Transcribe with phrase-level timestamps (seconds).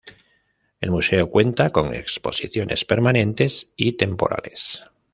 [0.79, 4.81] El museo cuenta con exposiciones permanentes y temporales.